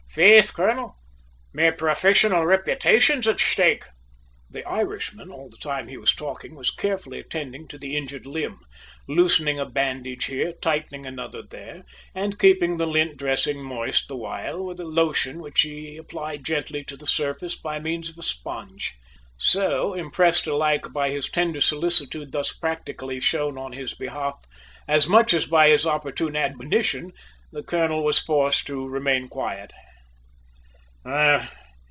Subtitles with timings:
[0.13, 0.97] Faith, colonel,
[1.53, 3.85] me profissional reputation's at shtake!"
[4.49, 8.59] The Irishman, all the time he was talking, was carefully attending to the injured limb,
[9.07, 11.83] loosening a bandage here, tightening another there,
[12.13, 16.83] and keeping the lint dressing moist the while with a lotion which he applied gently
[16.83, 18.93] to the surface by means of a sponge.
[19.37, 24.43] So, impressed alike by his tender solicitude thus practically shown on his behalf
[24.89, 27.13] as much as by his opportune admonition,
[27.53, 29.71] the colonel was forced to remain quiet.